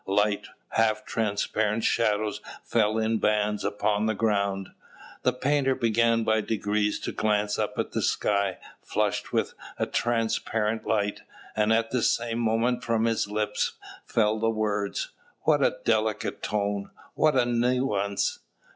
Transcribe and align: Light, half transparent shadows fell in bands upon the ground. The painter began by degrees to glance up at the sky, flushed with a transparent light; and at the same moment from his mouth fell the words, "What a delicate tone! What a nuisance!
Light, 0.07 0.47
half 0.69 1.05
transparent 1.05 1.83
shadows 1.83 2.41
fell 2.63 2.97
in 2.97 3.19
bands 3.19 3.63
upon 3.63 4.07
the 4.07 4.15
ground. 4.15 4.69
The 5.21 5.31
painter 5.31 5.75
began 5.75 6.23
by 6.23 6.41
degrees 6.41 6.99
to 7.01 7.11
glance 7.11 7.59
up 7.59 7.77
at 7.77 7.91
the 7.91 8.01
sky, 8.01 8.57
flushed 8.81 9.31
with 9.31 9.53
a 9.77 9.85
transparent 9.85 10.87
light; 10.87 11.21
and 11.55 11.71
at 11.71 11.91
the 11.91 12.01
same 12.01 12.39
moment 12.39 12.83
from 12.83 13.05
his 13.05 13.27
mouth 13.27 13.73
fell 14.03 14.39
the 14.39 14.49
words, 14.49 15.11
"What 15.41 15.61
a 15.63 15.77
delicate 15.85 16.41
tone! 16.41 16.89
What 17.13 17.35
a 17.35 17.45
nuisance! 17.45 18.39